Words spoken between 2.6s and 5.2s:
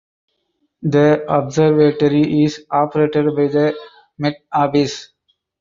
operated by the Met Office.